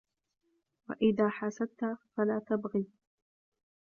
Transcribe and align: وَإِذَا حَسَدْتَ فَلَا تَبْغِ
وَإِذَا 0.89 1.29
حَسَدْتَ 1.29 1.97
فَلَا 2.17 2.41
تَبْغِ 2.47 2.83